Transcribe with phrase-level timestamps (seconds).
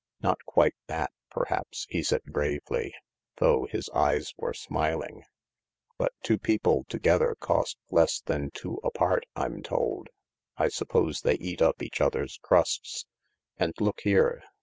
[0.23, 2.95] "Not quite that, perhaps," he said gravely,
[3.37, 5.25] though his eyes were smiling,"
[5.99, 10.07] but two people together cost less than two apart I'm told.
[10.57, 13.05] I suppose they eat up each other's crusts.
[13.59, 14.41] And look here.